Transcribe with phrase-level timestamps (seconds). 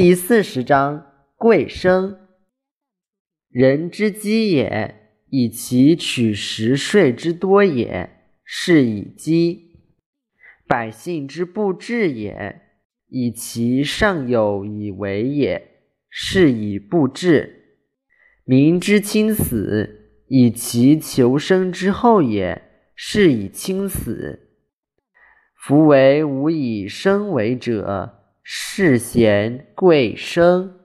[0.00, 2.20] 第四十章贵生。
[3.50, 4.94] 人之饥也，
[5.28, 8.08] 以其取食税之多也，
[8.44, 9.72] 是以饥；
[10.68, 12.60] 百姓之不治也，
[13.08, 15.68] 以其上有以为也，
[16.08, 17.50] 是以不治；
[18.44, 22.62] 民之轻死，以其求生之后也，
[22.94, 24.48] 是以轻死。
[25.56, 28.17] 夫为无以生为者，
[28.50, 30.77] 世贤贵生。